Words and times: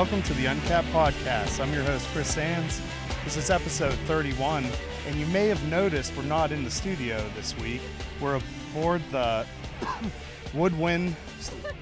welcome 0.00 0.22
to 0.22 0.32
the 0.32 0.46
Uncapped 0.46 0.88
Podcast. 0.88 1.60
I'm 1.60 1.74
your 1.74 1.82
host, 1.82 2.08
Chris 2.14 2.32
Sands. 2.32 2.80
This 3.22 3.36
is 3.36 3.50
episode 3.50 3.92
31, 4.06 4.64
and 5.06 5.16
you 5.16 5.26
may 5.26 5.48
have 5.48 5.62
noticed 5.68 6.16
we're 6.16 6.22
not 6.22 6.52
in 6.52 6.64
the 6.64 6.70
studio 6.70 7.22
this 7.36 7.54
week. 7.58 7.82
We're 8.18 8.36
aboard 8.36 9.02
the 9.10 9.44
Woodwind. 10.54 11.14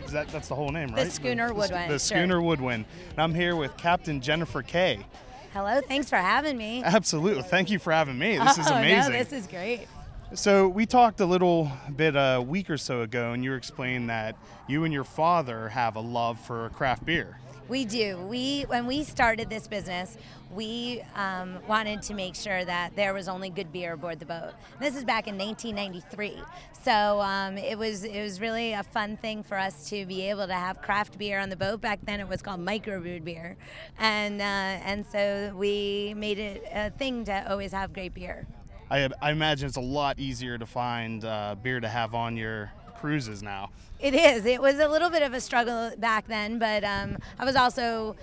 Is 0.05 0.11
that, 0.11 0.27
that's 0.31 0.49
the 0.49 0.57
whole 0.57 0.71
name, 0.71 0.89
right? 0.89 1.05
The 1.05 1.13
Schooner 1.13 1.47
the, 1.47 1.55
Woodwind, 1.55 1.93
The 1.93 2.01
sure. 2.01 2.19
schooner 2.19 2.43
Woodwind. 2.43 2.87
And 3.11 3.19
I'm 3.21 3.37
here 3.37 3.55
with 3.55 3.77
Captain 3.77 4.21
Jennifer 4.21 4.63
Kay. 4.63 5.07
Hello, 5.53 5.81
thanks 5.81 6.11
for 6.11 6.17
having 6.17 6.59
me. 6.59 6.83
Absolutely. 6.83 7.45
Thank 7.45 7.71
you 7.71 7.79
for 7.79 7.93
having 7.93 8.19
me. 8.19 8.37
This 8.37 8.59
is 8.59 8.67
oh, 8.69 8.75
amazing. 8.75 9.13
No, 9.13 9.19
this 9.21 9.33
is 9.33 9.47
great. 9.47 9.87
So 10.35 10.67
we 10.67 10.87
talked 10.87 11.21
a 11.21 11.27
little 11.27 11.71
bit 11.95 12.15
a 12.17 12.45
week 12.45 12.69
or 12.69 12.79
so 12.79 13.03
ago, 13.03 13.31
and 13.31 13.45
you 13.45 13.55
explained 13.55 14.11
that 14.11 14.35
you 14.67 14.83
and 14.83 14.93
your 14.93 15.05
father 15.05 15.69
have 15.69 15.95
a 15.95 16.01
love 16.01 16.41
for 16.41 16.69
craft 16.71 17.07
beer. 17.07 17.39
We 17.69 17.85
do. 17.85 18.17
We 18.17 18.63
when 18.63 18.87
we 18.87 19.05
started 19.05 19.51
this 19.51 19.69
business, 19.69 20.17
we 20.51 21.03
um, 21.15 21.59
wanted 21.69 22.01
to 22.03 22.15
make 22.15 22.35
sure 22.35 22.65
that 22.65 22.97
there 22.97 23.13
was 23.13 23.29
only 23.29 23.51
good 23.51 23.71
beer 23.71 23.93
aboard 23.93 24.21
the 24.21 24.25
boat. 24.25 24.53
This 24.81 24.97
is 24.97 25.05
back 25.05 25.29
in 25.29 25.37
1993, 25.37 26.43
so 26.83 27.21
um, 27.21 27.59
it 27.59 27.77
was 27.77 28.05
it 28.05 28.23
was 28.23 28.41
really 28.41 28.73
a 28.73 28.83
fun 28.83 29.19
thing 29.19 29.43
for 29.43 29.59
us 29.59 29.91
to 29.91 30.07
be 30.07 30.23
able 30.31 30.47
to 30.47 30.55
have 30.55 30.81
craft 30.81 31.19
beer 31.19 31.39
on 31.41 31.51
the 31.51 31.57
boat. 31.57 31.83
Back 31.83 31.99
then, 32.05 32.21
it 32.21 32.29
was 32.29 32.41
called 32.41 32.61
microbrewed 32.61 33.23
beer, 33.23 33.59
and 33.99 34.41
uh, 34.41 34.45
and 34.45 35.05
so 35.05 35.53
we 35.55 36.15
made 36.17 36.39
it 36.39 36.65
a 36.73 36.89
thing 36.91 37.27
to 37.27 37.51
always 37.51 37.73
have 37.73 37.93
great 37.93 38.15
beer. 38.15 38.47
I, 38.91 39.11
I 39.21 39.33
imagine 39.33 39.69
it's 39.69 39.77
a 39.77 39.83
lot 39.83 40.19
easier 40.19 40.57
to 40.57 40.65
find 40.65 41.23
uh, 41.23 41.55
beer 41.63 41.81
to 41.81 41.89
have 41.89 42.15
on 42.15 42.39
your 42.39 42.73
cruises 42.99 43.43
now. 43.43 43.71
It 44.01 44.15
is. 44.15 44.45
It 44.47 44.61
was 44.61 44.79
a 44.79 44.89
little 44.89 45.11
bit 45.11 45.23
of 45.23 45.35
a 45.35 45.41
struggle 45.41 45.91
back 45.99 46.27
then, 46.29 46.59
but 46.59 46.85
um, 46.85 47.19
I 47.39 47.45
was 47.45 47.57
also, 47.57 48.17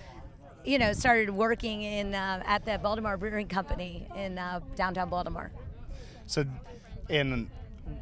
you 0.63 0.77
know, 0.77 0.93
started 0.93 1.29
working 1.29 1.81
in 1.83 2.13
uh, 2.13 2.43
at 2.45 2.65
the 2.65 2.77
Baltimore 2.77 3.17
Brewing 3.17 3.47
Company 3.47 4.07
in 4.15 4.37
uh, 4.37 4.61
downtown 4.75 5.09
Baltimore. 5.09 5.51
So, 6.27 6.45
and 7.09 7.49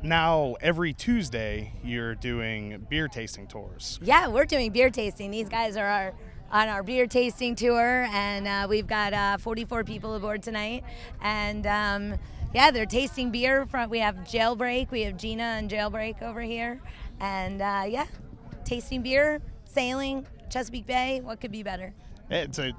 now 0.01 0.55
every 0.61 0.93
Tuesday 0.93 1.73
you're 1.83 2.15
doing 2.15 2.85
beer 2.89 3.07
tasting 3.07 3.47
tours. 3.47 3.99
Yeah, 4.01 4.27
we're 4.27 4.45
doing 4.45 4.71
beer 4.71 4.89
tasting. 4.89 5.31
These 5.31 5.49
guys 5.49 5.77
are 5.77 5.87
our 5.87 6.13
on 6.51 6.67
our 6.67 6.83
beer 6.83 7.07
tasting 7.07 7.55
tour, 7.55 8.07
and 8.11 8.47
uh, 8.47 8.67
we've 8.69 8.85
got 8.85 9.13
uh, 9.13 9.37
44 9.37 9.83
people 9.83 10.15
aboard 10.15 10.43
tonight, 10.43 10.83
and. 11.21 11.65
Um, 11.67 12.19
yeah, 12.53 12.71
they're 12.71 12.85
tasting 12.85 13.31
beer. 13.31 13.65
From 13.65 13.89
we 13.89 13.99
have 13.99 14.15
Jailbreak, 14.17 14.91
we 14.91 15.01
have 15.01 15.17
Gina 15.17 15.43
and 15.43 15.69
Jailbreak 15.69 16.21
over 16.21 16.41
here, 16.41 16.79
and 17.19 17.61
uh, 17.61 17.83
yeah, 17.87 18.05
tasting 18.65 19.01
beer, 19.01 19.41
sailing, 19.65 20.25
Chesapeake 20.49 20.85
Bay. 20.85 21.21
What 21.21 21.41
could 21.41 21.51
be 21.51 21.63
better? 21.63 21.93
It's 22.29 22.59
a, 22.59 22.73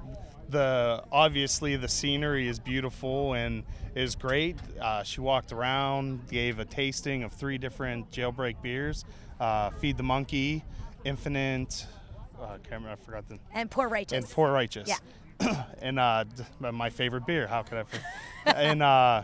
the 0.49 1.03
obviously 1.11 1.75
the 1.75 1.87
scenery 1.87 2.47
is 2.47 2.59
beautiful 2.59 3.33
and 3.33 3.63
is 3.95 4.15
great. 4.15 4.57
Uh, 4.79 5.03
she 5.03 5.21
walked 5.21 5.51
around, 5.51 6.27
gave 6.29 6.59
a 6.59 6.65
tasting 6.65 7.23
of 7.23 7.33
three 7.33 7.57
different 7.57 8.11
Jailbreak 8.11 8.61
beers: 8.61 9.05
uh, 9.39 9.69
Feed 9.71 9.97
the 9.97 10.03
Monkey, 10.03 10.63
Infinite. 11.03 11.85
Uh, 12.39 12.57
I. 12.69 12.91
I 12.91 12.95
forgot 12.95 13.27
the 13.29 13.39
And 13.53 13.71
Poor 13.71 13.87
Righteous. 13.87 14.17
and 14.17 14.29
Poor 14.29 14.51
Righteous. 14.51 14.89
Yeah. 14.89 15.63
and 15.81 15.99
uh, 15.99 16.25
my 16.59 16.89
favorite 16.89 17.25
beer. 17.25 17.47
How 17.47 17.61
could 17.63 17.77
I? 17.79 17.83
And 18.53 18.83
uh, 18.83 19.23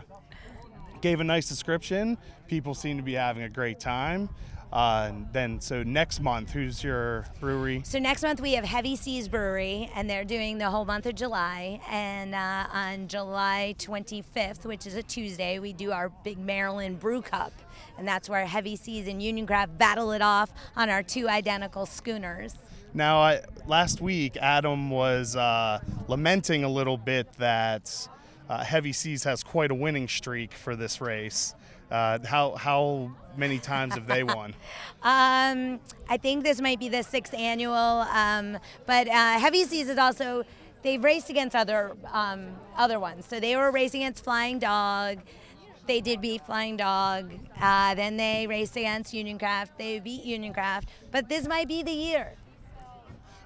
gave 1.02 1.20
a 1.20 1.24
nice 1.24 1.48
description. 1.48 2.16
People 2.46 2.74
seem 2.74 2.96
to 2.96 3.02
be 3.02 3.14
having 3.14 3.42
a 3.42 3.48
great 3.48 3.80
time. 3.80 4.30
Uh, 4.72 5.08
and 5.10 5.28
then, 5.34 5.60
so 5.60 5.82
next 5.82 6.20
month, 6.20 6.50
who's 6.50 6.82
your 6.82 7.26
brewery? 7.40 7.82
So 7.84 7.98
next 7.98 8.22
month 8.22 8.40
we 8.40 8.54
have 8.54 8.64
Heavy 8.64 8.96
Seas 8.96 9.28
Brewery, 9.28 9.90
and 9.94 10.08
they're 10.08 10.24
doing 10.24 10.56
the 10.56 10.70
whole 10.70 10.86
month 10.86 11.04
of 11.04 11.14
July. 11.14 11.78
And 11.90 12.34
uh, 12.34 12.66
on 12.72 13.06
July 13.06 13.74
25th, 13.78 14.64
which 14.64 14.86
is 14.86 14.94
a 14.94 15.02
Tuesday, 15.02 15.58
we 15.58 15.74
do 15.74 15.92
our 15.92 16.08
big 16.24 16.38
Maryland 16.38 17.00
Brew 17.00 17.20
Cup, 17.20 17.52
and 17.98 18.08
that's 18.08 18.30
where 18.30 18.46
Heavy 18.46 18.76
Seas 18.76 19.08
and 19.08 19.22
Union 19.22 19.46
Craft 19.46 19.76
battle 19.76 20.12
it 20.12 20.22
off 20.22 20.50
on 20.74 20.88
our 20.88 21.02
two 21.02 21.28
identical 21.28 21.84
schooners. 21.84 22.54
Now, 22.94 23.18
I, 23.20 23.42
last 23.66 24.00
week, 24.00 24.38
Adam 24.38 24.88
was 24.88 25.36
uh, 25.36 25.80
lamenting 26.08 26.64
a 26.64 26.68
little 26.68 26.96
bit 26.96 27.30
that 27.34 28.08
uh, 28.48 28.64
Heavy 28.64 28.92
Seas 28.92 29.24
has 29.24 29.42
quite 29.42 29.70
a 29.70 29.74
winning 29.74 30.08
streak 30.08 30.52
for 30.52 30.76
this 30.76 31.00
race. 31.00 31.54
Uh, 31.90 32.18
how 32.24 32.52
how 32.52 33.10
many 33.36 33.58
times 33.58 33.94
have 33.94 34.06
they 34.06 34.24
won? 34.24 34.54
Um, 35.04 35.80
I 36.08 36.16
think 36.16 36.44
this 36.44 36.60
might 36.60 36.78
be 36.78 36.88
the 36.88 37.02
sixth 37.02 37.34
annual, 37.34 37.74
um, 37.74 38.56
but 38.86 39.08
uh, 39.08 39.38
Heavy 39.40 39.64
Seas 39.64 39.88
is 39.88 39.98
also 39.98 40.44
they've 40.82 41.02
raced 41.02 41.28
against 41.28 41.56
other 41.56 41.96
um, 42.12 42.46
other 42.76 43.00
ones. 43.00 43.26
So 43.26 43.40
they 43.40 43.56
were 43.56 43.72
racing 43.72 44.04
against 44.04 44.22
Flying 44.22 44.60
Dog. 44.60 45.18
They 45.88 46.00
did 46.00 46.20
beat 46.20 46.46
Flying 46.46 46.76
Dog. 46.76 47.32
Uh, 47.60 47.96
then 47.96 48.16
they 48.16 48.46
raced 48.46 48.76
against 48.76 49.12
Union 49.12 49.38
Craft. 49.38 49.76
They 49.76 49.98
beat 49.98 50.22
Union 50.22 50.52
Craft. 50.52 50.88
But 51.10 51.28
this 51.28 51.48
might 51.48 51.66
be 51.66 51.82
the 51.82 51.90
year. 51.92 52.34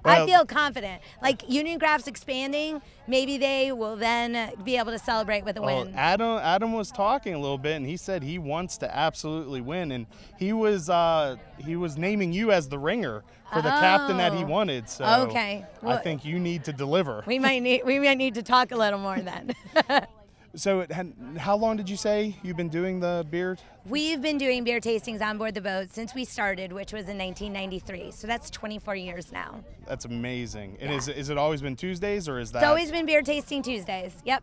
I 0.08 0.26
feel 0.26 0.44
confident. 0.46 1.02
Like 1.22 1.48
Union 1.48 1.78
Craft's 1.78 2.06
expanding, 2.08 2.80
maybe 3.06 3.38
they 3.38 3.72
will 3.72 3.96
then 3.96 4.52
be 4.64 4.76
able 4.76 4.92
to 4.92 4.98
celebrate 4.98 5.44
with 5.44 5.56
a 5.56 5.62
Well, 5.62 5.84
win. 5.84 5.94
Adam 5.94 6.38
Adam 6.38 6.72
was 6.72 6.90
talking 6.90 7.34
a 7.34 7.38
little 7.38 7.58
bit, 7.58 7.76
and 7.76 7.86
he 7.86 7.96
said 7.96 8.22
he 8.22 8.38
wants 8.38 8.76
to 8.78 8.96
absolutely 8.96 9.60
win, 9.60 9.92
and 9.92 10.06
he 10.38 10.52
was 10.52 10.88
uh, 10.90 11.36
he 11.58 11.76
was 11.76 11.96
naming 11.96 12.32
you 12.32 12.52
as 12.52 12.68
the 12.68 12.78
ringer 12.78 13.22
for 13.52 13.62
the 13.62 13.70
captain 13.70 14.16
that 14.16 14.32
he 14.32 14.42
Oh. 14.42 14.46
wanted. 14.46 14.88
So 14.88 15.04
Okay. 15.28 15.64
I 15.82 15.96
think 15.98 16.24
you 16.24 16.38
need 16.38 16.64
to 16.64 16.72
deliver. 16.72 17.22
we 17.26 17.38
might 17.38 17.60
need 17.62 17.82
we 17.84 17.98
might 17.98 18.18
need 18.18 18.34
to 18.34 18.42
talk 18.42 18.72
a 18.72 18.76
little 18.76 18.98
more 18.98 19.18
then. 19.20 19.52
So, 20.56 20.80
it 20.80 20.90
had, 20.90 21.12
how 21.36 21.54
long 21.56 21.76
did 21.76 21.88
you 21.88 21.96
say 21.96 22.34
you've 22.42 22.56
been 22.56 22.70
doing 22.70 22.98
the 22.98 23.26
beer? 23.30 23.58
We've 23.86 24.22
been 24.22 24.38
doing 24.38 24.64
beer 24.64 24.80
tastings 24.80 25.20
on 25.20 25.36
board 25.36 25.54
the 25.54 25.60
boat 25.60 25.92
since 25.92 26.14
we 26.14 26.24
started, 26.24 26.72
which 26.72 26.92
was 26.94 27.08
in 27.08 27.18
1993. 27.18 28.10
So 28.10 28.26
that's 28.26 28.48
24 28.50 28.96
years 28.96 29.30
now. 29.30 29.62
That's 29.86 30.06
amazing. 30.06 30.78
And 30.80 30.90
Yeah. 30.90 30.96
is 30.96 31.08
is 31.08 31.28
it 31.28 31.36
always 31.38 31.60
been 31.60 31.76
Tuesdays, 31.76 32.26
or 32.28 32.38
is 32.40 32.52
that? 32.52 32.60
It's 32.60 32.66
always 32.66 32.90
been 32.90 33.04
beer 33.06 33.22
tasting 33.22 33.62
Tuesdays. 33.62 34.16
Yep. 34.24 34.42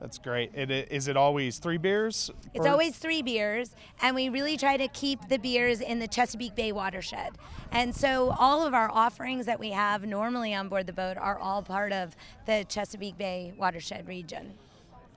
That's 0.00 0.18
great. 0.18 0.50
It, 0.54 0.70
it, 0.70 0.88
is 0.90 1.08
it 1.08 1.16
always 1.16 1.58
three 1.58 1.78
beers? 1.78 2.30
It's 2.52 2.66
or- 2.66 2.70
always 2.70 2.96
three 2.96 3.22
beers, 3.22 3.74
and 4.02 4.14
we 4.16 4.28
really 4.28 4.56
try 4.56 4.76
to 4.76 4.88
keep 4.88 5.28
the 5.28 5.38
beers 5.38 5.80
in 5.80 5.98
the 5.98 6.08
Chesapeake 6.08 6.54
Bay 6.54 6.72
watershed. 6.72 7.32
And 7.70 7.94
so 7.94 8.34
all 8.38 8.66
of 8.66 8.74
our 8.74 8.90
offerings 8.90 9.46
that 9.46 9.60
we 9.60 9.70
have 9.70 10.04
normally 10.04 10.54
on 10.54 10.68
board 10.68 10.86
the 10.86 10.92
boat 10.92 11.16
are 11.16 11.38
all 11.38 11.62
part 11.62 11.92
of 11.92 12.16
the 12.46 12.64
Chesapeake 12.68 13.16
Bay 13.18 13.52
watershed 13.56 14.08
region. 14.08 14.54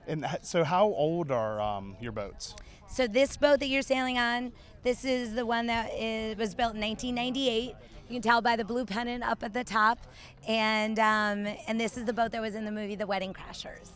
And 0.08 0.26
so, 0.42 0.64
how 0.64 0.86
old 0.86 1.30
are 1.30 1.60
um, 1.60 1.96
your 2.00 2.12
boats? 2.12 2.56
So 2.90 3.06
this 3.06 3.36
boat 3.36 3.60
that 3.60 3.68
you're 3.68 3.82
sailing 3.82 4.18
on, 4.18 4.52
this 4.82 5.04
is 5.04 5.34
the 5.34 5.44
one 5.44 5.66
that 5.66 5.92
is, 5.92 6.36
was 6.38 6.54
built 6.54 6.74
in 6.74 6.80
1998. 6.80 7.74
You 8.08 8.14
can 8.14 8.22
tell 8.22 8.40
by 8.40 8.56
the 8.56 8.64
blue 8.64 8.86
pennant 8.86 9.22
up 9.22 9.42
at 9.42 9.52
the 9.52 9.62
top, 9.64 9.98
and 10.48 10.98
um, 10.98 11.46
and 11.68 11.78
this 11.78 11.98
is 11.98 12.06
the 12.06 12.14
boat 12.14 12.32
that 12.32 12.40
was 12.40 12.54
in 12.54 12.64
the 12.64 12.70
movie 12.72 12.94
The 12.96 13.06
Wedding 13.06 13.34
Crashers. 13.34 13.90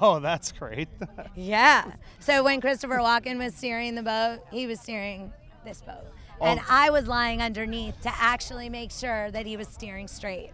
Oh, 0.00 0.18
that's 0.18 0.50
great. 0.52 0.88
Yeah. 1.36 1.92
So 2.18 2.42
when 2.42 2.60
Christopher 2.60 2.96
Walken 2.96 3.38
was 3.38 3.54
steering 3.54 3.94
the 3.94 4.02
boat, 4.02 4.40
he 4.50 4.66
was 4.66 4.80
steering 4.80 5.32
this 5.64 5.80
boat, 5.82 6.04
and 6.40 6.58
Oh. 6.60 6.64
I 6.68 6.90
was 6.90 7.06
lying 7.06 7.40
underneath 7.40 8.00
to 8.02 8.10
actually 8.12 8.68
make 8.68 8.90
sure 8.90 9.30
that 9.30 9.46
he 9.46 9.56
was 9.56 9.68
steering 9.68 10.08
straight. 10.08 10.50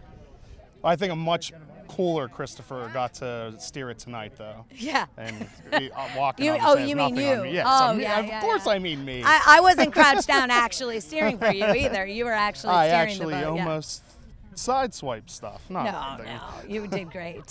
I 0.83 0.95
think 0.95 1.11
a 1.11 1.15
much 1.15 1.51
cooler 1.89 2.27
Christopher 2.27 2.89
got 2.93 3.13
to 3.15 3.53
steer 3.59 3.89
it 3.89 3.99
tonight, 3.99 4.33
though. 4.37 4.65
Yeah. 4.75 5.05
And 5.17 5.47
he- 5.77 5.91
uh, 5.91 6.07
walking 6.17 6.45
You- 6.45 6.57
oh, 6.61 6.77
you 6.77 6.95
mean 6.95 7.15
you. 7.15 7.43
me. 7.43 7.53
Yes, 7.53 7.65
Oh, 7.67 7.87
I'm- 7.87 7.99
yeah, 7.99 8.19
of 8.19 8.25
yeah, 8.27 8.41
course 8.41 8.65
yeah. 8.65 8.71
I 8.73 8.79
mean 8.79 9.03
me. 9.03 9.21
I, 9.25 9.41
I 9.57 9.59
wasn't 9.61 9.91
crouched 9.93 10.27
down 10.35 10.51
actually 10.51 10.99
steering 11.01 11.37
for 11.37 11.51
you 11.51 11.65
either. 11.65 12.05
You 12.05 12.25
were 12.25 12.31
actually 12.31 12.73
I 12.73 12.87
steering 12.87 13.09
actually 13.09 13.33
the 13.35 13.41
boat. 13.41 13.55
yeah. 13.55 13.63
almost 13.65 14.03
sideswiped 14.55 15.29
stuff. 15.29 15.61
Not 15.69 15.85
No, 16.19 16.23
no, 16.25 16.39
you 16.67 16.87
did 16.87 17.11
great. 17.11 17.43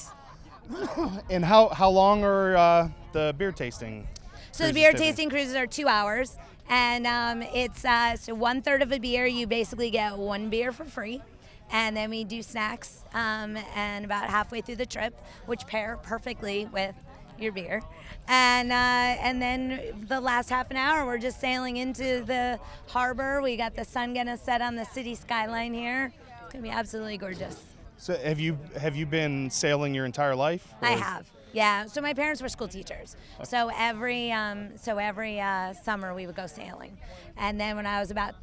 And 1.31 1.45
how 1.45 1.69
how 1.69 1.89
long 1.89 2.23
are 2.25 2.55
uh, 2.57 2.89
the 3.13 3.35
beer 3.39 3.53
tasting? 3.53 4.07
So 4.53 4.67
the 4.67 4.73
beer 4.75 4.93
taking? 4.93 5.07
tasting 5.07 5.31
cruises 5.31 5.55
are 5.55 5.67
two 5.67 5.89
hours, 5.89 6.37
and 6.69 7.07
um, 7.07 7.43
it's 7.55 7.85
uh, 7.87 8.17
so 8.17 8.35
one 8.35 8.61
third 8.61 8.83
of 8.83 8.93
a 8.93 8.99
beer. 8.99 9.25
You 9.25 9.47
basically 9.47 9.91
get 9.91 10.19
one 10.19 10.51
beer 10.51 10.71
for 10.73 10.85
free, 10.85 11.23
and 11.71 11.97
then 11.97 12.11
we 12.11 12.25
do 12.25 12.43
snacks. 12.43 13.05
Um, 13.15 13.57
and 13.75 14.05
about 14.05 14.29
halfway 14.29 14.61
through 14.61 14.77
the 14.77 14.87
trip, 14.87 15.15
which 15.47 15.67
pair 15.67 15.99
perfectly 16.03 16.67
with 16.73 16.95
your 17.39 17.53
beer, 17.53 17.83
and 18.27 18.73
uh, 18.73 18.75
and 18.75 19.41
then 19.41 20.05
the 20.09 20.21
last 20.21 20.51
half 20.51 20.71
an 20.71 20.77
hour, 20.77 21.07
we're 21.07 21.19
just 21.19 21.41
sailing 21.41 21.77
into 21.77 22.23
the 22.25 22.59
harbor. 22.89 23.41
We 23.41 23.57
got 23.57 23.75
the 23.75 23.85
sun 23.85 24.13
gonna 24.15 24.37
set 24.37 24.61
on 24.61 24.75
the 24.75 24.85
city 24.85 25.15
skyline 25.15 25.73
here. 25.73 26.13
It's 26.43 26.53
gonna 26.53 26.63
be 26.63 26.71
absolutely 26.71 27.17
gorgeous. 27.17 27.61
So 27.97 28.17
have 28.17 28.41
you 28.41 28.59
have 28.79 28.97
you 28.97 29.07
been 29.07 29.51
sailing 29.51 29.95
your 29.95 30.05
entire 30.05 30.35
life? 30.37 30.75
I 30.83 30.93
have. 30.93 31.31
Yeah. 31.53 31.87
So 31.87 32.01
my 32.01 32.15
parents 32.15 32.43
were 32.43 32.49
school 32.49 32.69
teachers. 32.69 33.17
So 33.45 33.71
every 33.77 34.31
um, 34.33 34.77
so 34.77 34.99
every 34.99 35.41
uh, 35.41 35.73
summer 35.73 36.15
we 36.15 36.27
would 36.27 36.37
go 36.37 36.47
sailing, 36.47 36.99
and 37.37 37.61
then 37.61 37.77
when 37.77 37.87
I 37.87 38.01
was 38.01 38.11
about 38.11 38.35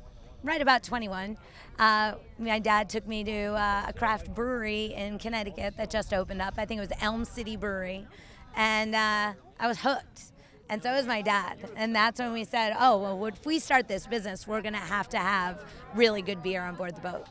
right 0.45 0.61
about 0.61 0.83
21. 0.83 1.37
Uh, 1.77 2.13
my 2.39 2.59
dad 2.59 2.89
took 2.89 3.05
me 3.07 3.23
to 3.23 3.47
uh, 3.47 3.85
a 3.87 3.93
craft 3.93 4.33
brewery 4.33 4.93
in 4.95 5.17
Connecticut 5.17 5.75
that 5.77 5.89
just 5.89 6.13
opened 6.13 6.41
up. 6.41 6.53
I 6.57 6.65
think 6.65 6.77
it 6.77 6.87
was 6.87 6.97
Elm 7.01 7.25
City 7.25 7.57
Brewery, 7.57 8.07
and 8.55 8.95
uh, 8.95 9.33
I 9.59 9.67
was 9.67 9.79
hooked. 9.79 10.31
And 10.67 10.81
so 10.81 10.91
was 10.93 11.05
my 11.05 11.21
dad. 11.21 11.57
And 11.75 11.95
that's 11.95 12.19
when 12.19 12.33
we 12.33 12.43
said, 12.43 12.75
oh, 12.79 12.97
well, 12.97 13.25
if 13.25 13.45
we 13.45 13.59
start 13.59 13.87
this 13.87 14.07
business, 14.07 14.47
we're 14.47 14.61
going 14.61 14.73
to 14.73 14.79
have 14.79 15.07
to 15.09 15.17
have 15.19 15.63
really 15.93 16.23
good 16.23 16.41
beer 16.41 16.61
on 16.61 16.75
board 16.75 16.95
the 16.95 17.01
boat. 17.01 17.25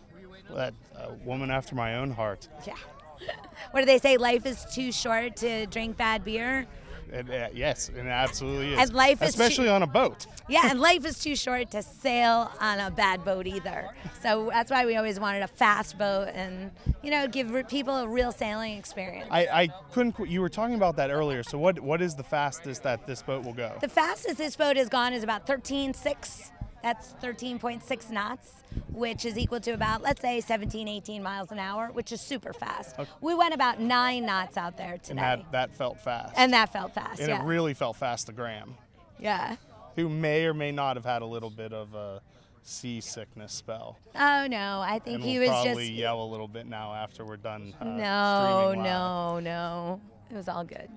That 0.55 0.73
uh, 0.97 1.09
woman 1.25 1.51
after 1.51 1.75
my 1.75 1.97
own 1.97 2.13
heart. 2.13 2.49
Yeah. 2.65 2.75
what 3.73 3.81
do 3.81 3.87
they 3.87 3.99
say? 3.99 4.19
Life 4.19 4.47
is 4.47 4.65
too 4.73 4.93
short 4.93 5.37
to 5.39 5.67
drink 5.67 5.97
bad 5.97 6.25
beer. 6.25 6.67
And, 7.15 7.31
uh, 7.31 7.49
yes, 7.55 7.89
and 7.89 8.09
it 8.09 8.11
absolutely 8.11 8.73
is. 8.73 8.79
And 8.81 8.93
life 8.93 9.23
is 9.23 9.29
especially 9.31 9.67
too- 9.67 9.71
on 9.73 9.83
a 9.83 9.87
boat. 9.87 10.27
Yeah, 10.49 10.69
and 10.71 10.81
life 10.81 11.07
is 11.07 11.19
too 11.21 11.37
short 11.37 11.71
to 11.71 11.83
sail 11.83 12.51
on 12.61 12.81
a 12.81 12.91
bad 12.91 13.25
boat 13.25 13.47
either. 13.47 13.89
So 14.21 14.51
that's 14.53 14.71
why 14.71 14.85
we 14.85 14.97
always 14.97 15.21
wanted 15.21 15.43
a 15.43 15.47
fast 15.49 15.97
boat 15.97 16.29
and, 16.35 16.71
you 17.03 17.11
know, 17.11 17.27
give 17.29 17.55
people 17.69 17.97
a 17.97 18.09
real 18.09 18.33
sailing 18.33 18.77
experience. 18.77 19.29
I, 19.31 19.47
I 19.63 19.69
couldn't. 19.93 20.13
qu- 20.13 20.27
You 20.27 20.41
were 20.41 20.49
talking 20.49 20.75
about 20.75 20.97
that 20.97 21.11
earlier. 21.11 21.43
So 21.45 21.57
what 21.57 21.79
what 21.81 22.03
is 22.03 22.15
the 22.17 22.25
fastest 22.25 22.83
that 22.83 23.07
this 23.07 23.23
boat 23.23 23.45
will 23.45 23.53
go? 23.55 23.77
The 23.81 23.89
fastest 23.89 24.37
this 24.39 24.57
boat 24.57 24.77
has 24.77 24.89
gone 24.89 25.13
is 25.13 25.23
about 25.23 25.47
13.6. 25.47 26.51
That's 26.85 27.15
13.6 27.23 28.11
knots, 28.11 28.63
which 28.93 29.25
is 29.25 29.39
equal 29.39 29.59
to 29.61 29.71
about, 29.71 30.03
let's 30.03 30.21
say, 30.21 30.43
17, 30.43 30.87
18 30.87 31.23
miles 31.23 31.51
an 31.51 31.59
hour, 31.59 31.89
which 31.91 32.13
is 32.13 32.21
super 32.21 32.53
fast. 32.53 32.95
We 33.23 33.35
went 33.35 33.55
about 33.55 33.81
nine 33.81 34.27
knots 34.27 34.59
out 34.59 34.77
there 34.77 34.99
today. 34.99 35.13
and 35.13 35.19
that 35.19 35.53
that 35.53 35.75
felt 35.75 35.99
fast. 35.99 36.35
And 36.37 36.53
that 36.53 36.75
felt 36.75 36.93
fast, 36.93 37.21
and 37.21 37.31
yeah. 37.31 37.43
it 37.43 37.47
really 37.47 37.73
felt 37.73 37.97
fast 37.97 38.27
to 38.27 38.35
Graham, 38.35 38.75
yeah. 39.19 39.57
who 39.97 40.11
may 40.11 40.45
or 40.45 40.53
may 40.53 40.73
not 40.73 40.97
have 40.97 41.07
had 41.07 41.23
a 41.23 41.27
little 41.27 41.49
bit 41.49 41.73
of 41.73 41.95
a 41.95 42.21
seasickness 42.65 43.55
spell. 43.55 43.99
Oh, 44.15 44.47
no. 44.47 44.81
I 44.85 44.99
think 44.99 45.17
And 45.17 45.25
he 45.25 45.39
we'll 45.39 45.49
was 45.51 45.65
probably 45.65 45.87
just. 45.87 45.99
yell 45.99 46.23
a 46.23 46.29
little 46.29 46.49
bit 46.49 46.67
now 46.67 46.93
after 46.95 47.25
we're 47.25 47.39
done. 47.39 47.73
Uh, 47.81 47.85
no, 47.85 48.69
streaming 48.69 48.85
live. 48.85 48.93
no, 48.93 49.41
no. 49.41 50.01
It 50.31 50.35
was 50.37 50.49
all 50.49 50.65
good. 50.65 50.91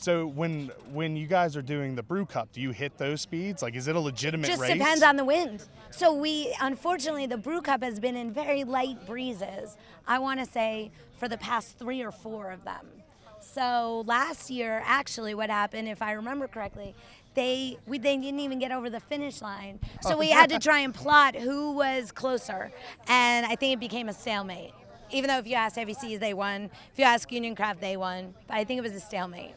So 0.00 0.26
when 0.26 0.70
when 0.92 1.14
you 1.14 1.26
guys 1.26 1.58
are 1.58 1.62
doing 1.62 1.94
the 1.94 2.02
brew 2.02 2.24
cup, 2.24 2.50
do 2.52 2.60
you 2.62 2.70
hit 2.70 2.96
those 2.96 3.20
speeds? 3.20 3.62
Like, 3.62 3.74
is 3.74 3.86
it 3.86 3.96
a 3.96 4.00
legitimate 4.00 4.48
race? 4.48 4.56
just 4.56 4.62
race? 4.62 4.72
depends 4.72 5.02
on 5.02 5.16
the 5.16 5.24
wind. 5.26 5.64
So 5.90 6.14
we, 6.14 6.56
unfortunately, 6.62 7.26
the 7.26 7.36
brew 7.36 7.60
cup 7.60 7.82
has 7.82 8.00
been 8.00 8.16
in 8.16 8.32
very 8.32 8.64
light 8.64 9.06
breezes. 9.06 9.76
I 10.06 10.18
want 10.18 10.40
to 10.40 10.46
say 10.46 10.90
for 11.18 11.28
the 11.28 11.36
past 11.36 11.78
three 11.78 12.02
or 12.02 12.10
four 12.10 12.50
of 12.50 12.64
them. 12.64 12.86
So 13.40 14.04
last 14.06 14.48
year, 14.48 14.82
actually, 14.86 15.34
what 15.34 15.50
happened, 15.50 15.86
if 15.86 16.00
I 16.00 16.12
remember 16.12 16.48
correctly, 16.48 16.94
they 17.34 17.76
we 17.86 17.98
they 17.98 18.16
didn't 18.16 18.40
even 18.40 18.58
get 18.58 18.72
over 18.72 18.88
the 18.88 19.00
finish 19.00 19.42
line. 19.42 19.80
So 20.00 20.16
we 20.16 20.30
had 20.30 20.48
to 20.48 20.56
oh. 20.56 20.60
try 20.60 20.80
and 20.80 20.94
plot 20.94 21.36
who 21.36 21.72
was 21.72 22.10
closer, 22.10 22.72
and 23.06 23.44
I 23.44 23.54
think 23.54 23.74
it 23.74 23.80
became 23.80 24.08
a 24.08 24.14
stalemate. 24.14 24.72
Even 25.10 25.28
though 25.28 25.38
if 25.38 25.46
you 25.46 25.56
ask 25.56 25.76
Seas, 25.76 26.20
they 26.20 26.32
won. 26.32 26.70
If 26.92 26.98
you 26.98 27.04
ask 27.04 27.30
Union 27.30 27.54
Craft, 27.54 27.82
they 27.82 27.98
won. 27.98 28.34
But 28.46 28.56
I 28.56 28.64
think 28.64 28.78
it 28.78 28.82
was 28.82 28.94
a 28.94 29.00
stalemate. 29.00 29.54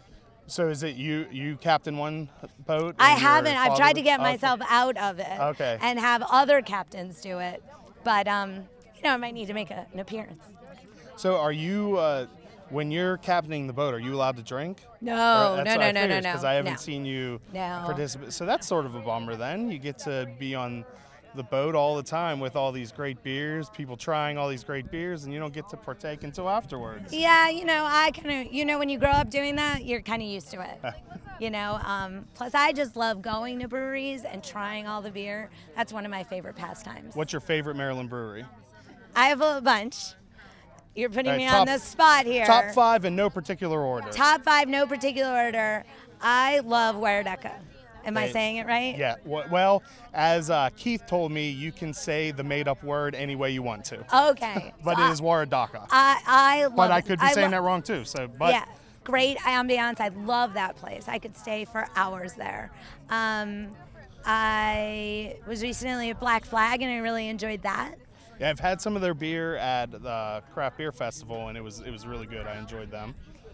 So 0.48 0.68
is 0.68 0.84
it 0.84 0.96
you 0.96 1.28
you 1.32 1.58
captain 1.58 1.98
one 1.98 2.30
boat? 2.66 2.96
I 3.00 3.12
haven't. 3.12 3.56
I've 3.56 3.78
tried 3.78 3.94
to 3.94 4.02
get 4.02 4.20
okay. 4.20 4.32
myself 4.32 4.60
out 4.70 4.98
of 4.98 5.20
it. 5.20 5.40
Okay. 5.40 5.78
And 5.82 6.00
have 6.00 6.24
other 6.30 6.62
captains 6.62 7.22
do 7.22 7.40
it, 7.40 7.64
but 8.04 8.28
um, 8.28 8.68
you 8.96 9.04
know, 9.04 9.12
I 9.12 9.18
might 9.18 9.34
need 9.34 9.48
to 9.48 9.54
make 9.54 9.72
a, 9.72 9.88
an 9.94 10.00
appearance. 10.00 10.44
So 11.16 11.38
are 11.38 11.52
you 11.52 11.98
uh, 11.98 12.28
when 12.70 12.92
you're 12.92 13.18
captaining 13.18 13.68
the 13.68 13.74
boat? 13.74 13.94
Are 13.94 14.00
you 14.00 14.16
allowed 14.16 14.36
to 14.38 14.44
drink? 14.44 14.80
No, 15.02 15.56
no, 15.58 15.64
no, 15.64 15.76
no, 15.76 15.92
no, 15.92 16.08
no. 16.08 16.20
Because 16.20 16.44
I 16.44 16.54
haven't 16.54 16.80
seen 16.80 17.06
you 17.06 17.40
No. 17.54 17.84
participate. 17.86 18.34
So 18.34 18.46
that's 18.46 18.68
sort 18.68 18.86
of 18.86 18.96
a 18.96 19.00
bummer. 19.00 19.36
Then 19.36 19.70
you 19.70 19.78
get 19.78 20.00
to 20.00 20.30
be 20.40 20.56
on 20.56 20.86
the 21.36 21.44
boat 21.44 21.76
all 21.76 21.96
the 21.96 22.04
time 22.04 22.40
with 22.40 22.56
all 22.56 22.72
these 22.72 22.92
great 22.92 23.22
beers, 23.24 23.70
people 23.70 23.98
trying 23.98 24.38
all 24.38 24.50
these 24.50 24.64
great 24.64 24.90
beers, 24.92 25.24
and 25.24 25.34
you 25.34 25.40
don't 25.40 25.54
get 25.54 25.68
to 25.70 25.78
partake 25.78 26.24
until 26.24 26.50
afterwards. 26.50 27.14
Yeah, 27.14 27.50
you 27.50 27.66
know, 27.66 27.86
I 27.88 28.12
kind 28.12 28.48
of, 28.48 28.54
you 28.54 28.66
know, 28.66 28.78
when 28.80 28.90
you 28.90 29.00
grow 29.00 29.10
up 29.10 29.30
doing 29.30 29.56
that, 29.56 29.86
you're 29.86 30.02
kind 30.02 30.22
of 30.22 30.28
used 30.28 30.52
to 30.52 30.62
it. 30.62 30.94
you 31.40 31.50
know, 31.50 31.80
um, 31.84 32.26
plus 32.36 32.54
I 32.54 32.72
just 32.72 32.96
love 32.96 33.22
going 33.22 33.60
to 33.60 33.68
breweries 33.68 34.24
and 34.24 34.44
trying 34.44 34.88
all 34.88 35.02
the 35.02 35.12
beer. 35.12 35.50
That's 35.76 35.92
one 35.92 36.06
of 36.06 36.12
my 36.12 36.24
favorite 36.24 36.56
pastimes. 36.56 37.16
What's 37.16 37.34
your 37.34 37.42
favorite 37.42 37.76
Maryland 37.76 38.10
brewery? 38.10 38.46
I 39.16 39.28
have 39.28 39.42
a 39.42 39.62
bunch. 39.62 40.14
You're 40.96 41.10
putting 41.10 41.32
right, 41.32 41.38
me 41.38 41.48
top- 41.48 41.62
on 41.62 41.68
the 41.68 41.80
spot 41.80 42.26
here. 42.26 42.46
Top 42.46 42.74
five 42.74 43.06
in 43.06 43.16
no 43.16 43.30
particular 43.30 43.82
order. 43.82 44.10
Top 44.12 44.44
five, 44.44 44.68
no 44.68 44.86
particular 44.86 45.32
order. 45.32 45.84
I 46.22 46.60
love 46.60 46.96
Waredaca. 46.96 47.54
Am 48.06 48.18
I 48.18 48.30
saying 48.30 48.58
it 48.58 48.68
right? 48.68 48.98
Yeah. 48.98 49.16
Well, 49.26 49.84
as 50.14 50.50
uh, 50.50 50.70
Keith 50.76 51.04
told 51.08 51.32
me, 51.32 51.50
you 51.50 51.72
can 51.72 51.94
say 51.94 52.32
the 52.32 52.44
made-up 52.44 52.84
word 52.84 53.16
any 53.16 53.36
way 53.36 53.52
you 53.52 53.64
want 53.64 53.86
to, 53.86 54.30
Okay. 54.32 54.74
but 54.84 54.98
so 54.98 55.06
it 55.06 55.12
is 55.12 55.22
Waredaca. 55.22 55.88
I, 55.90 56.22
I 56.26 56.64
love 56.66 56.76
But 56.76 56.92
I 56.92 57.02
could 57.02 57.20
be 57.20 57.28
saying 57.30 57.52
lo- 57.52 57.58
that 57.58 57.62
wrong 57.62 57.82
too. 57.82 58.04
So, 58.06 58.28
but 58.28 58.52
yeah, 58.54 58.66
great 59.04 59.38
ambiance. 59.40 60.00
I 60.00 60.10
love 60.10 60.54
that 60.56 60.76
place. 60.76 61.08
I 61.08 61.20
could 61.20 61.36
stay 61.38 61.66
for 61.66 61.88
hours 61.96 62.34
there. 62.34 62.72
Um, 63.10 63.70
I 64.26 65.36
was 65.48 65.62
recently 65.64 66.10
at 66.10 66.20
Black 66.20 66.46
Flag 66.46 66.82
and 66.82 66.92
I 66.92 66.98
really 66.98 67.28
enjoyed 67.28 67.62
that. 67.64 67.96
Yeah, 68.40 68.50
I've 68.50 68.60
had 68.60 68.82
some 68.82 68.96
of 68.96 69.02
their 69.02 69.14
beer 69.14 69.58
at 69.58 69.92
the 69.92 70.42
craft 70.54 70.78
beer 70.78 70.92
festival, 70.92 71.50
and 71.50 71.58
it 71.58 71.62
was 71.62 71.80
it 71.82 71.92
was 71.92 72.08
really 72.08 72.26
good. 72.26 72.48
I 72.48 72.58
enjoyed 72.58 72.90
them. 72.90 73.14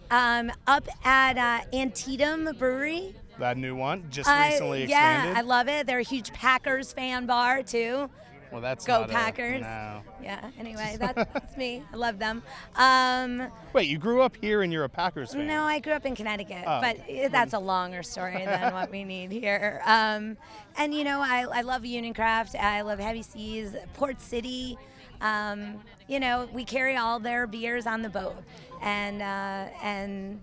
Um, 0.09 0.51
up 0.67 0.87
at 1.03 1.37
uh, 1.37 1.65
Antietam 1.75 2.49
Brewery. 2.57 3.13
That 3.39 3.57
new 3.57 3.75
one 3.75 4.05
just 4.09 4.29
I- 4.29 4.49
recently 4.51 4.85
yeah. 4.85 5.33
I 5.35 5.41
love 5.41 5.67
it. 5.67 5.87
They're 5.87 5.99
a 5.99 6.03
huge 6.03 6.31
Packers 6.33 6.91
fan 6.93 7.25
bar 7.25 7.63
too. 7.63 8.09
well, 8.51 8.61
that's 8.61 8.85
Go 8.85 9.01
not 9.01 9.09
a- 9.09 9.13
Packers. 9.13 9.61
no. 9.61 10.01
Yeah. 10.21 10.49
Anyway, 10.59 10.97
that's, 10.99 11.15
that's 11.33 11.55
me. 11.57 11.81
I 11.93 11.95
love 11.95 12.19
them. 12.19 12.43
Um, 12.75 13.47
Wait, 13.73 13.87
you 13.87 13.97
grew 13.97 14.21
up 14.21 14.35
here 14.41 14.61
and 14.63 14.73
you're 14.73 14.83
a 14.83 14.89
Packers 14.89 15.33
fan? 15.33 15.47
No, 15.47 15.63
I 15.63 15.79
grew 15.79 15.93
up 15.93 16.05
in 16.05 16.15
Connecticut, 16.15 16.63
Oh. 16.67 16.81
but 16.81 16.97
that's 17.31 17.53
a 17.53 17.59
longer 17.59 18.03
story 18.03 18.43
than 18.45 18.73
what 18.73 18.91
we 18.91 19.03
need 19.05 19.31
here. 19.31 19.81
Um, 19.85 20.35
and 20.77 20.93
you 20.93 21.03
know, 21.05 21.21
I, 21.21 21.45
I 21.51 21.61
love 21.61 21.85
Union 21.85 22.13
Craft. 22.13 22.55
I 22.55 22.81
love 22.81 22.99
Heavy 22.99 23.21
Seas, 23.21 23.75
Port 23.93 24.19
City. 24.19 24.77
Um, 25.21 25.75
you 26.07 26.19
know, 26.19 26.47
we 26.53 26.63
carry 26.65 26.95
all 26.97 27.19
their 27.19 27.45
beers 27.45 27.85
on 27.85 28.01
the 28.01 28.09
boat, 28.09 28.35
and 28.81 29.21
uh, 29.21 29.69
and 29.83 30.39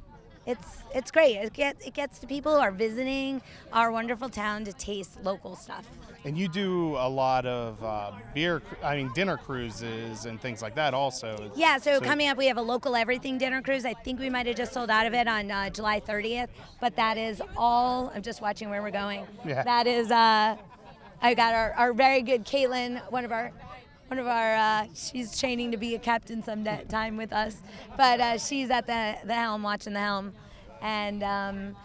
it's 0.46 0.78
it's 0.94 1.10
great. 1.10 1.36
It 1.36 1.52
gets 1.52 1.86
it 1.86 1.94
gets 1.94 2.18
to 2.20 2.26
people 2.26 2.54
who 2.54 2.60
are 2.60 2.70
visiting 2.70 3.42
our 3.72 3.90
wonderful 3.90 4.28
town 4.28 4.64
to 4.64 4.72
taste 4.72 5.22
local 5.22 5.56
stuff. 5.56 5.86
And 6.24 6.36
you 6.36 6.48
do 6.48 6.96
a 6.96 7.08
lot 7.08 7.46
of 7.46 7.82
uh, 7.84 8.10
beer, 8.34 8.60
I 8.82 8.96
mean 8.96 9.12
dinner 9.14 9.36
cruises 9.36 10.24
and 10.24 10.40
things 10.40 10.60
like 10.60 10.74
that 10.74 10.92
also. 10.92 11.52
Yeah, 11.54 11.78
so, 11.78 12.00
coming 12.00 12.28
up, 12.28 12.36
we 12.36 12.46
have 12.46 12.56
a 12.56 12.62
local 12.62 12.96
everything 12.96 13.38
dinner 13.38 13.62
cruise. 13.62 13.84
I 13.84 13.94
think 13.94 14.18
we 14.18 14.28
might 14.28 14.46
have 14.46 14.56
just 14.56 14.72
sold 14.72 14.90
out 14.90 15.06
of 15.06 15.14
it 15.14 15.28
on 15.28 15.50
uh, 15.52 15.70
July 15.70 16.00
30th, 16.00 16.48
but 16.80 16.96
that 16.96 17.16
is 17.16 17.40
all. 17.56 18.10
I'm 18.12 18.22
just 18.22 18.40
watching 18.42 18.70
where 18.70 18.82
we're 18.82 18.90
going. 18.90 19.24
Yeah. 19.44 19.62
That 19.62 19.86
is, 19.86 20.10
uh, 20.10 20.56
I 21.22 21.34
got 21.34 21.54
our, 21.54 21.72
our 21.74 21.92
very 21.92 22.22
good 22.22 22.44
Caitlin, 22.44 23.00
one 23.12 23.24
of 23.24 23.30
our. 23.30 23.52
One 24.08 24.20
of 24.20 24.26
our, 24.28 24.54
uh, 24.54 24.86
she's 24.94 25.38
training 25.38 25.72
to 25.72 25.76
be 25.76 25.96
a 25.96 25.98
captain 25.98 26.42
some 26.42 26.64
time 26.88 27.16
with 27.16 27.32
us, 27.32 27.56
but 27.96 28.20
uh, 28.20 28.38
she's 28.38 28.70
at 28.70 28.86
the, 28.86 29.16
the 29.24 29.34
helm, 29.34 29.64
watching 29.64 29.94
the 29.94 30.00
helm. 30.00 30.32
And 30.80 31.24
um, 31.24 31.76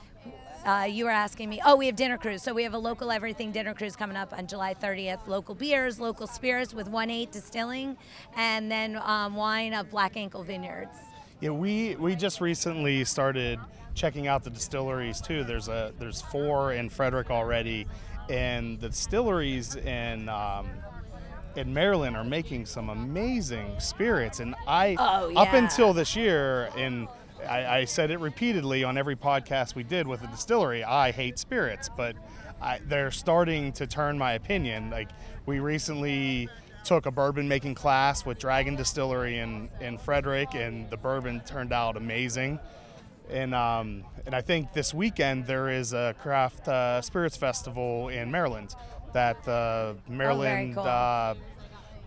uh, 0.65 0.87
you 0.89 1.05
were 1.05 1.11
asking 1.11 1.49
me, 1.49 1.59
oh, 1.65 1.75
we 1.75 1.87
have 1.87 1.95
dinner 1.95 2.17
cruise. 2.17 2.43
So 2.43 2.53
we 2.53 2.61
have 2.61 2.75
a 2.75 2.77
local 2.77 3.11
everything 3.11 3.51
dinner 3.51 3.73
cruise 3.73 3.95
coming 3.95 4.15
up 4.15 4.33
on 4.33 4.45
July 4.45 4.75
30th. 4.75 5.25
Local 5.27 5.55
beers, 5.55 5.99
local 5.99 6.27
spirits 6.27 6.73
with 6.73 6.87
1 6.87 7.09
8 7.09 7.31
distilling, 7.31 7.97
and 8.35 8.71
then 8.71 8.99
um, 9.03 9.35
wine 9.35 9.73
of 9.73 9.89
Black 9.89 10.15
Ankle 10.15 10.43
Vineyards. 10.43 10.97
Yeah, 11.39 11.49
we 11.49 11.95
we 11.95 12.15
just 12.15 12.39
recently 12.39 13.03
started 13.03 13.59
checking 13.95 14.27
out 14.27 14.43
the 14.43 14.51
distilleries 14.51 15.19
too. 15.19 15.43
There's 15.43 15.69
a 15.69 15.91
there's 15.97 16.21
four 16.21 16.73
in 16.73 16.87
Frederick 16.87 17.31
already, 17.31 17.87
and 18.29 18.79
the 18.79 18.89
distilleries 18.89 19.75
in 19.75 20.29
um, 20.29 20.69
in 21.55 21.73
Maryland 21.73 22.15
are 22.15 22.23
making 22.23 22.65
some 22.65 22.89
amazing 22.89 23.79
spirits. 23.79 24.39
And 24.39 24.55
I 24.67 24.95
Oh, 24.99 25.33
up 25.35 25.53
until 25.53 25.93
this 25.93 26.15
year, 26.15 26.69
and 26.77 27.07
I, 27.47 27.79
I 27.79 27.85
said 27.85 28.11
it 28.11 28.19
repeatedly 28.19 28.83
on 28.83 28.97
every 28.97 29.15
podcast 29.15 29.75
we 29.75 29.83
did 29.83 30.07
with 30.07 30.21
the 30.21 30.27
distillery. 30.27 30.83
I 30.83 31.11
hate 31.11 31.39
spirits, 31.39 31.89
but 31.95 32.15
I, 32.61 32.79
they're 32.87 33.11
starting 33.11 33.71
to 33.73 33.87
turn 33.87 34.17
my 34.17 34.33
opinion. 34.33 34.89
Like 34.89 35.09
we 35.45 35.59
recently 35.59 36.49
took 36.83 37.05
a 37.05 37.11
bourbon 37.11 37.47
making 37.47 37.75
class 37.75 38.25
with 38.25 38.39
Dragon 38.39 38.75
Distillery 38.75 39.39
in, 39.39 39.69
in 39.79 39.97
Frederick, 39.97 40.55
and 40.55 40.89
the 40.89 40.97
bourbon 40.97 41.41
turned 41.45 41.73
out 41.73 41.97
amazing. 41.97 42.59
And 43.29 43.55
um, 43.55 44.03
and 44.25 44.35
I 44.35 44.41
think 44.41 44.73
this 44.73 44.93
weekend 44.93 45.45
there 45.47 45.69
is 45.69 45.93
a 45.93 46.13
craft 46.21 46.67
uh, 46.67 47.01
spirits 47.01 47.37
festival 47.37 48.09
in 48.09 48.29
Maryland 48.29 48.75
that 49.13 49.43
the 49.43 49.95
Maryland 50.07 50.75
cool. 50.75 50.83
uh, 50.83 51.35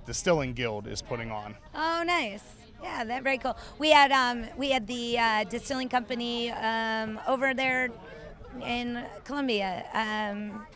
Distilling 0.06 0.52
Guild 0.52 0.86
is 0.86 1.02
putting 1.02 1.30
on. 1.30 1.54
Oh, 1.74 2.02
nice. 2.06 2.42
Yeah, 2.82 3.04
that 3.04 3.22
very 3.22 3.38
cool. 3.38 3.56
We 3.78 3.90
had 3.90 4.12
um, 4.12 4.44
we 4.58 4.70
had 4.70 4.86
the 4.86 5.18
uh, 5.18 5.44
distilling 5.44 5.88
company 5.88 6.50
um, 6.50 7.18
over 7.26 7.54
there 7.54 7.88
in 8.62 9.02
Columbia, 9.24 9.84
um, 9.94 10.66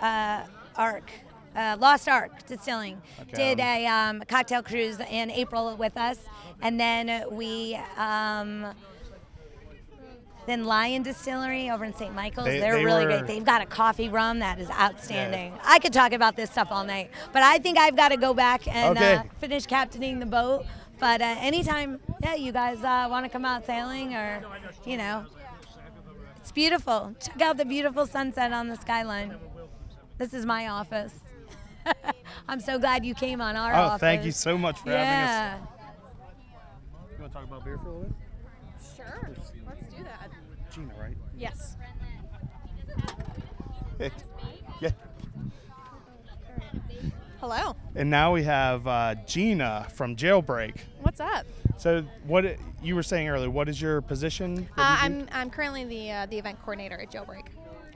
uh, 0.00 0.44
Arc. 0.76 1.10
uh, 1.54 1.76
Lost 1.78 2.08
Ark 2.08 2.46
Distilling 2.46 3.00
Okay. 3.22 3.54
did 3.54 3.60
a 3.60 3.86
um, 3.86 4.22
cocktail 4.26 4.62
cruise 4.62 4.98
in 5.10 5.30
April 5.30 5.76
with 5.76 5.96
us, 5.98 6.18
and 6.62 6.80
then 6.80 7.24
we. 7.30 7.78
Um, 7.98 8.66
then 10.46 10.64
Lyon 10.64 11.02
Distillery 11.02 11.70
over 11.70 11.84
in 11.84 11.94
St. 11.94 12.14
Michael's, 12.14 12.46
They- 12.46 12.60
they, 12.60 12.68
are 12.68 12.76
they 12.76 12.84
really 12.84 13.04
were- 13.06 13.10
great. 13.18 13.26
They've 13.26 13.44
got 13.44 13.62
a 13.62 13.66
coffee 13.66 14.08
rum 14.08 14.40
that 14.40 14.58
is 14.58 14.70
outstanding. 14.70 15.54
I 15.64 15.78
could 15.78 15.92
talk 15.92 16.12
about 16.12 16.36
this 16.36 16.50
stuff 16.50 16.68
all 16.70 16.84
night, 16.84 17.10
but 17.32 17.42
I 17.42 17.58
think 17.58 17.78
I've 17.78 17.96
got 17.96 18.08
to 18.10 18.16
go 18.16 18.34
back 18.34 18.66
and 18.68 18.96
Okay. 18.96 19.14
uh, 19.14 19.22
finish 19.40 19.66
captaining 19.66 20.18
the 20.18 20.26
boat. 20.26 20.64
But 21.00 21.20
uh, 21.20 21.34
anytime, 21.38 21.98
yeah, 22.22 22.34
you 22.34 22.52
guys 22.52 22.82
uh, 22.84 23.08
want 23.10 23.24
to 23.26 23.30
come 23.30 23.44
out 23.44 23.66
sailing 23.66 24.14
or, 24.14 24.42
you 24.84 24.96
know, 24.96 25.26
it's 26.36 26.52
beautiful. 26.52 27.14
Check 27.20 27.40
out 27.42 27.56
the 27.56 27.64
beautiful 27.64 28.06
sunset 28.06 28.52
on 28.52 28.68
the 28.68 28.76
skyline. 28.76 29.34
This 30.18 30.32
is 30.34 30.46
my 30.46 30.68
office. 30.68 31.12
I'm 32.48 32.60
so 32.60 32.78
glad 32.78 33.04
you 33.04 33.14
came 33.14 33.40
on 33.40 33.56
our 33.56 33.74
Oh, 33.74 33.82
office. 33.82 34.00
thank 34.00 34.24
you 34.24 34.30
so 34.32 34.56
much 34.56 34.78
for 34.80 34.90
having 34.90 35.02
us. 35.02 35.06
yeah. 35.08 35.58
You 37.16 37.20
want 37.22 37.32
to 37.32 37.38
talk 37.38 37.46
about 37.48 37.64
beer 37.64 37.78
for 37.78 37.88
a 37.88 37.92
little 37.92 38.02
bit? 38.04 38.14
Sure, 38.96 39.30
let's 39.36 39.50
do 39.50 39.58
that. 39.60 39.63
Gina, 40.74 40.92
right? 41.00 41.16
Yes. 41.38 41.76
yeah. 44.80 44.90
Hello. 47.38 47.76
And 47.94 48.10
now 48.10 48.32
we 48.32 48.42
have 48.42 48.84
uh, 48.86 49.14
Gina 49.24 49.86
from 49.94 50.16
Jailbreak. 50.16 50.78
What's 51.02 51.20
up? 51.20 51.46
So, 51.76 52.04
what 52.26 52.56
you 52.82 52.96
were 52.96 53.04
saying 53.04 53.28
earlier? 53.28 53.50
What 53.50 53.68
is 53.68 53.80
your 53.80 54.00
position? 54.00 54.56
Uh, 54.56 54.58
you? 54.58 54.66
I'm 54.76 55.28
I'm 55.30 55.50
currently 55.50 55.84
the 55.84 56.10
uh, 56.10 56.26
the 56.26 56.38
event 56.38 56.58
coordinator 56.60 56.98
at 57.00 57.12
Jailbreak. 57.12 57.46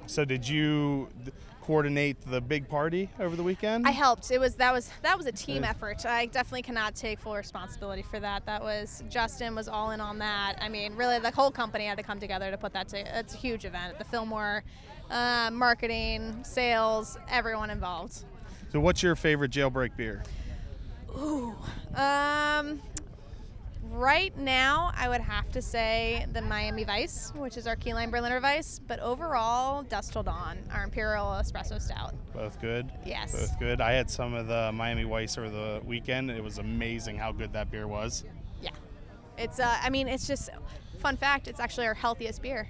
So, 0.07 0.25
did 0.25 0.47
you 0.47 1.09
th- 1.25 1.35
coordinate 1.73 2.17
the 2.31 2.41
big 2.41 2.67
party 2.67 3.11
over 3.21 3.37
the 3.37 3.43
weekend? 3.43 3.87
I 3.87 3.91
helped. 3.91 4.31
It 4.31 4.41
was 4.41 4.55
that 4.55 4.73
was 4.73 4.91
that 5.03 5.19
was 5.19 5.27
a 5.27 5.33
team 5.33 5.65
Yeah. 5.65 5.71
effort. 5.71 6.07
I 6.07 6.25
definitely 6.25 6.63
cannot 6.63 6.95
take 6.95 7.21
full 7.21 7.35
responsibility 7.37 8.01
for 8.01 8.19
that. 8.21 8.47
That 8.47 8.63
was 8.63 9.05
Justin 9.11 9.55
was 9.55 9.69
all 9.69 9.91
in 9.91 10.01
on 10.01 10.17
that. 10.21 10.55
I 10.63 10.71
mean, 10.71 10.97
really, 10.97 11.19
the 11.19 11.31
whole 11.31 11.51
company 11.51 11.85
had 11.85 11.99
to 11.99 12.03
come 12.03 12.19
together 12.19 12.51
to 12.51 12.57
put 12.57 12.73
that 12.73 12.89
to. 12.89 13.19
It's 13.19 13.35
a 13.35 13.37
huge 13.37 13.67
event. 13.67 13.99
The 13.99 14.05
Fillmore, 14.07 14.65
uh, 15.11 15.51
marketing, 15.53 16.43
sales, 16.43 17.19
everyone 17.29 17.69
involved. 17.69 18.25
So, 18.73 18.81
what's 18.81 19.03
your 19.03 19.15
favorite 19.15 19.51
Jailbreak 19.51 19.95
beer? 19.95 20.23
Ooh. 21.19 21.55
Um, 21.95 22.81
right 23.93 24.37
now, 24.39 24.91
I 24.97 25.09
would 25.09 25.21
have 25.21 25.51
to 25.53 25.63
say 25.63 26.27
the 26.33 26.43
Miami 26.43 26.85
Vice, 26.85 27.33
which 27.35 27.57
is 27.57 27.67
our 27.67 27.77
key 27.77 27.95
lime 27.95 28.11
Berliner 28.11 28.41
Weiss. 28.41 28.81
But 28.87 29.01
overall, 29.01 29.83
Dust 29.83 30.13
Till 30.13 30.23
Dawn, 30.23 30.59
our 30.73 30.85
Imperial 30.85 31.27
Espresso 31.27 31.81
Stout. 31.81 32.15
Both 32.33 32.61
good. 32.61 32.91
Yes. 33.05 33.33
Both 33.33 33.59
good. 33.59 33.81
I 33.81 33.93
had 33.93 34.11
some 34.11 34.35
of 34.35 34.47
the 34.47 34.71
Miami 34.73 35.05
Weiss 35.05 35.39
over 35.39 35.51
the 35.51 35.81
weekend. 35.85 36.31
It 36.31 36.43
was 36.43 36.59
amazing 36.59 37.19
how 37.19 37.33
good 37.33 37.53
that 37.53 37.71
beer 37.71 37.89
was. 37.89 38.25
Yeah. 38.61 38.71
It's, 39.37 39.61
uh, 39.61 39.77
I 39.83 39.91
mean, 39.91 40.09
it's 40.09 40.27
just, 40.27 40.51
fun 41.01 41.17
fact, 41.17 41.49
it's 41.49 41.61
actually 41.61 41.87
our 41.87 41.95
healthiest 41.95 42.43
beer. 42.43 42.69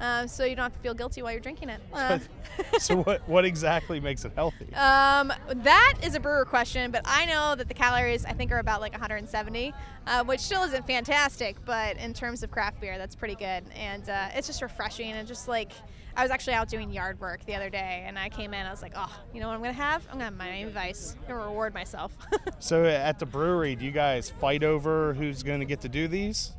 Um, 0.00 0.28
so 0.28 0.44
you 0.44 0.54
don't 0.54 0.64
have 0.64 0.74
to 0.74 0.78
feel 0.78 0.94
guilty 0.94 1.22
while 1.22 1.32
you're 1.32 1.40
drinking 1.40 1.70
it. 1.70 1.80
Um, 1.92 2.20
so, 2.78 2.96
what 2.96 3.28
what 3.28 3.44
exactly 3.44 4.00
makes 4.00 4.24
it 4.24 4.32
healthy? 4.34 4.72
Um, 4.74 5.32
that 5.54 5.94
is 6.02 6.14
a 6.14 6.20
brewer 6.20 6.44
question, 6.44 6.90
but 6.90 7.02
I 7.04 7.26
know 7.26 7.54
that 7.54 7.68
the 7.68 7.74
calories 7.74 8.24
I 8.24 8.32
think 8.32 8.52
are 8.52 8.58
about 8.58 8.80
like 8.80 8.92
170, 8.92 9.74
uh, 10.06 10.24
which 10.24 10.40
still 10.40 10.62
isn't 10.62 10.86
fantastic, 10.86 11.56
but 11.64 11.96
in 11.96 12.14
terms 12.14 12.42
of 12.42 12.50
craft 12.50 12.80
beer, 12.80 12.98
that's 12.98 13.16
pretty 13.16 13.34
good. 13.34 13.64
And 13.74 14.08
uh, 14.08 14.28
it's 14.34 14.46
just 14.46 14.62
refreshing 14.62 15.12
and 15.12 15.26
just 15.26 15.48
like 15.48 15.72
I 16.16 16.22
was 16.22 16.32
actually 16.32 16.54
out 16.54 16.68
doing 16.68 16.90
yard 16.90 17.20
work 17.20 17.44
the 17.46 17.54
other 17.54 17.70
day, 17.70 18.02
and 18.04 18.18
I 18.18 18.28
came 18.28 18.52
in, 18.52 18.66
I 18.66 18.70
was 18.70 18.82
like, 18.82 18.92
oh, 18.96 19.14
you 19.32 19.40
know 19.40 19.46
what 19.46 19.54
I'm 19.54 19.60
gonna 19.60 19.72
have? 19.72 20.04
I'm 20.06 20.14
gonna 20.14 20.24
have 20.24 20.36
Miami 20.36 20.70
Vice. 20.70 21.16
I'm 21.20 21.28
gonna 21.34 21.46
reward 21.46 21.74
myself. 21.74 22.12
So, 22.60 22.84
at 22.84 23.20
the 23.20 23.26
brewery, 23.26 23.76
do 23.76 23.84
you 23.84 23.92
guys 23.92 24.30
fight 24.30 24.64
over 24.64 25.14
who's 25.14 25.44
going 25.44 25.60
to 25.60 25.66
get 25.66 25.80
to 25.82 25.88
do 25.88 26.08
these, 26.08 26.54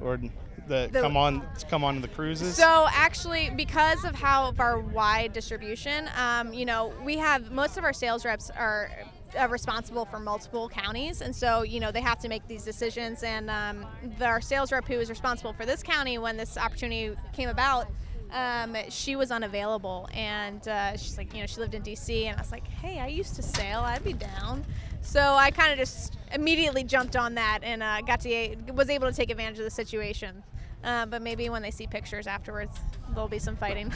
or 0.00 0.20
the, 0.66 0.88
The- 0.90 1.00
come 1.00 1.16
on 1.16 1.42
come 1.68 1.84
on 1.84 1.94
to 1.96 2.00
the 2.00 2.08
cruises? 2.08 2.56
So 2.56 2.86
actually, 2.90 3.50
because 3.50 4.04
of 4.04 4.14
how 4.14 4.48
of 4.48 4.60
our 4.60 4.78
wide 4.78 5.32
distribution, 5.32 6.08
um, 6.16 6.52
you 6.52 6.64
know, 6.64 6.92
we 7.04 7.18
have 7.18 7.50
most 7.50 7.76
of 7.76 7.84
our 7.84 7.92
sales 7.92 8.24
reps 8.24 8.50
are 8.50 8.90
uh, 9.38 9.48
responsible 9.48 10.04
for 10.04 10.18
multiple 10.18 10.68
counties, 10.68 11.20
and 11.20 11.34
so 11.34 11.62
you 11.62 11.80
know 11.80 11.90
they 11.90 12.00
have 12.00 12.18
to 12.20 12.28
make 12.28 12.46
these 12.48 12.64
decisions. 12.64 13.22
And 13.22 13.50
um, 13.50 13.86
the, 14.18 14.26
our 14.26 14.40
sales 14.40 14.72
rep 14.72 14.86
who 14.86 14.94
is 14.94 15.10
responsible 15.10 15.52
for 15.52 15.66
this 15.66 15.82
county 15.82 16.18
when 16.18 16.36
this 16.36 16.56
opportunity 16.56 17.14
came 17.32 17.48
about. 17.48 17.88
Um, 18.30 18.76
she 18.88 19.14
was 19.16 19.30
unavailable, 19.30 20.08
and 20.12 20.66
uh, 20.66 20.96
she's 20.96 21.16
like, 21.16 21.32
you 21.34 21.40
know, 21.40 21.46
she 21.46 21.60
lived 21.60 21.74
in 21.74 21.82
D.C., 21.82 22.26
and 22.26 22.36
I 22.36 22.40
was 22.42 22.50
like, 22.50 22.66
hey, 22.66 22.98
I 22.98 23.06
used 23.06 23.36
to 23.36 23.42
sail, 23.42 23.80
I'd 23.80 24.02
be 24.02 24.12
down. 24.12 24.64
So 25.02 25.20
I 25.20 25.50
kind 25.50 25.70
of 25.70 25.78
just 25.78 26.16
immediately 26.32 26.82
jumped 26.82 27.14
on 27.14 27.34
that 27.34 27.60
and 27.62 27.82
uh, 27.82 28.00
got 28.00 28.20
to 28.20 28.56
was 28.72 28.88
able 28.88 29.06
to 29.08 29.14
take 29.14 29.30
advantage 29.30 29.58
of 29.58 29.64
the 29.64 29.70
situation. 29.70 30.42
Uh, 30.82 31.06
but 31.06 31.22
maybe 31.22 31.48
when 31.50 31.62
they 31.62 31.70
see 31.70 31.86
pictures 31.86 32.26
afterwards, 32.26 32.78
there'll 33.12 33.28
be 33.28 33.38
some 33.38 33.54
fighting. 33.54 33.92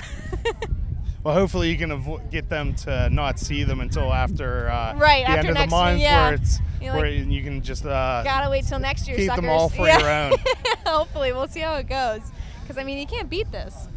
well, 1.24 1.34
hopefully 1.34 1.70
you 1.70 1.76
can 1.78 1.90
avo- 1.90 2.30
get 2.30 2.48
them 2.48 2.74
to 2.76 3.08
not 3.10 3.38
see 3.38 3.64
them 3.64 3.80
until 3.80 4.12
after 4.12 4.68
uh, 4.70 4.94
Right, 4.96 5.24
the 5.24 5.30
after 5.30 5.38
end 5.40 5.48
of 5.48 5.54
next 5.54 5.70
the 5.70 5.76
month, 5.76 5.98
year, 6.00 6.08
yeah. 6.08 6.24
where 6.26 6.34
it's 6.34 6.58
You're 6.80 6.92
where 6.94 7.10
like, 7.10 7.26
you 7.28 7.42
can 7.42 7.62
just 7.62 7.84
uh, 7.86 8.20
Gotta 8.22 8.50
wait 8.50 8.66
till 8.66 8.78
next 8.78 9.08
year, 9.08 9.16
keep 9.16 9.26
suckers. 9.28 9.42
them 9.42 9.50
all 9.50 9.68
for 9.70 9.86
Yeah. 9.86 9.98
your 9.98 10.10
own. 10.34 10.38
Hopefully, 10.86 11.32
we'll 11.32 11.48
see 11.48 11.60
how 11.60 11.74
it 11.76 11.88
goes. 11.88 12.20
Because 12.62 12.76
I 12.78 12.84
mean, 12.84 12.98
you 12.98 13.06
can't 13.06 13.28
beat 13.30 13.50
this. 13.50 13.88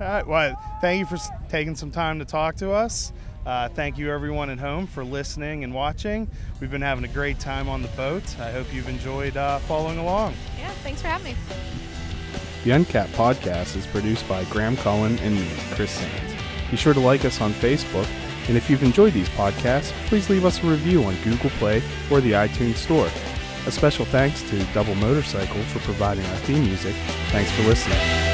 All 0.00 0.06
right, 0.06 0.26
well, 0.26 0.58
thank 0.80 0.98
you 1.00 1.04
for 1.04 1.22
taking 1.50 1.74
some 1.74 1.90
time 1.90 2.18
to 2.20 2.24
talk 2.24 2.56
to 2.56 2.70
us. 2.70 3.12
Uh, 3.44 3.68
thank 3.68 3.98
you, 3.98 4.10
everyone 4.10 4.48
at 4.48 4.58
home, 4.58 4.86
for 4.86 5.04
listening 5.04 5.62
and 5.62 5.74
watching. 5.74 6.26
We've 6.58 6.70
been 6.70 6.80
having 6.80 7.04
a 7.04 7.08
great 7.08 7.38
time 7.38 7.68
on 7.68 7.82
the 7.82 7.88
boat. 7.88 8.22
I 8.38 8.50
hope 8.50 8.72
you've 8.72 8.88
enjoyed 8.88 9.36
uh, 9.36 9.58
following 9.60 9.98
along. 9.98 10.34
Yeah, 10.58 10.70
thanks 10.82 11.02
for 11.02 11.08
having 11.08 11.32
me. 11.32 11.38
The 12.64 12.70
Uncapped 12.70 13.12
podcast 13.12 13.76
is 13.76 13.86
produced 13.86 14.26
by 14.26 14.44
Graham 14.44 14.76
Cullen 14.78 15.18
and 15.18 15.34
me, 15.34 15.48
Chris 15.72 15.90
Sands. 15.90 16.34
Be 16.70 16.76
sure 16.78 16.94
to 16.94 17.00
like 17.00 17.26
us 17.26 17.40
on 17.42 17.52
Facebook, 17.52 18.08
and 18.48 18.56
if 18.56 18.70
you've 18.70 18.82
enjoyed 18.82 19.12
these 19.12 19.28
podcasts, 19.30 19.92
please 20.06 20.30
leave 20.30 20.46
us 20.46 20.62
a 20.62 20.66
review 20.66 21.04
on 21.04 21.14
Google 21.24 21.50
Play 21.50 21.82
or 22.10 22.22
the 22.22 22.32
iTunes 22.32 22.76
Store. 22.76 23.08
A 23.66 23.70
special 23.70 24.06
thanks 24.06 24.42
to 24.48 24.64
Double 24.72 24.94
Motorcycle 24.94 25.62
for 25.64 25.80
providing 25.80 26.24
our 26.24 26.36
theme 26.38 26.64
music. 26.64 26.94
Thanks 27.30 27.50
for 27.52 27.62
listening. 27.64 28.29